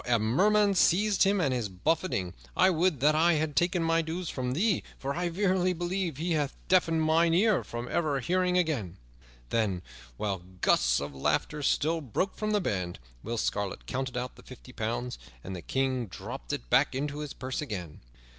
A 0.07 0.17
murrain 0.17 0.73
seize 0.73 1.21
him 1.21 1.39
and 1.39 1.53
his 1.53 1.69
buffeting! 1.69 2.33
I 2.57 2.71
would 2.71 3.01
that 3.01 3.13
I 3.13 3.33
had 3.33 3.55
taken 3.55 3.83
my 3.83 4.01
dues 4.01 4.31
from 4.31 4.53
thee, 4.53 4.81
for 4.97 5.13
I 5.13 5.29
verily 5.29 5.73
believe 5.73 6.17
he 6.17 6.31
hath 6.31 6.57
deafened 6.67 7.03
mine 7.03 7.35
ear 7.35 7.63
from 7.63 7.87
ever 7.87 8.19
hearing 8.19 8.57
again." 8.57 8.97
Then, 9.49 9.83
while 10.17 10.41
gusts 10.61 10.99
of 10.99 11.13
laughter 11.13 11.61
still 11.61 12.01
broke 12.01 12.35
from 12.35 12.49
the 12.49 12.59
band, 12.59 12.97
Will 13.21 13.37
Scarlet 13.37 13.85
counted 13.85 14.17
out 14.17 14.37
the 14.37 14.41
fifty 14.41 14.73
pounds, 14.73 15.19
and 15.43 15.55
the 15.55 15.61
King 15.61 16.07
dropped 16.07 16.51
it 16.51 16.67
back 16.71 16.95
into 16.95 17.19
his 17.19 17.33
purse 17.35 17.61
again. 17.61 17.99